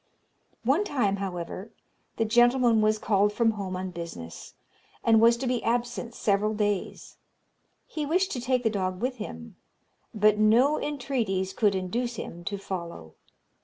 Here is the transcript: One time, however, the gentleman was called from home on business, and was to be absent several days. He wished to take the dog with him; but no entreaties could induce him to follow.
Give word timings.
One 0.63 0.83
time, 0.83 1.17
however, 1.17 1.69
the 2.17 2.25
gentleman 2.25 2.81
was 2.81 2.97
called 2.97 3.31
from 3.31 3.51
home 3.51 3.75
on 3.75 3.91
business, 3.91 4.55
and 5.03 5.21
was 5.21 5.37
to 5.37 5.45
be 5.45 5.63
absent 5.63 6.15
several 6.15 6.55
days. 6.55 7.17
He 7.85 8.07
wished 8.07 8.31
to 8.31 8.41
take 8.41 8.63
the 8.63 8.71
dog 8.71 8.99
with 8.99 9.17
him; 9.17 9.57
but 10.11 10.39
no 10.39 10.81
entreaties 10.81 11.53
could 11.53 11.75
induce 11.75 12.15
him 12.15 12.43
to 12.45 12.57
follow. 12.57 13.13